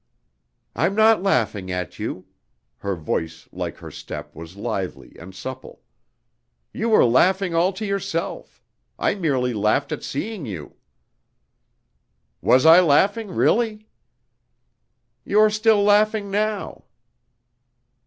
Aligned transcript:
"I'm 0.75 0.95
not 0.95 1.21
laughing 1.21 1.69
at 1.69 1.99
you" 1.99 2.25
(her 2.77 2.95
voice 2.95 3.47
like 3.51 3.77
her 3.77 3.91
step 3.91 4.33
was 4.35 4.55
lively 4.57 5.15
and 5.19 5.35
supple) 5.35 5.83
"you 6.73 6.89
were 6.89 7.05
laughing 7.05 7.53
all 7.53 7.71
to 7.73 7.85
yourself; 7.85 8.63
I 8.97 9.13
merely 9.13 9.53
laughed 9.53 9.91
at 9.91 10.01
seeing 10.03 10.47
you." 10.47 10.73
"Was 12.41 12.65
I 12.65 12.79
laughing, 12.81 13.27
really?" 13.27 13.89
"You 15.23 15.39
are 15.39 15.51
still 15.51 15.83
laughing 15.83 16.31
now." 16.31 16.85